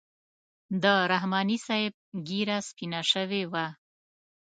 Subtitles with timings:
[0.83, 1.93] د رحماني صاحب
[2.27, 3.65] ږیره سپینه شوې وه.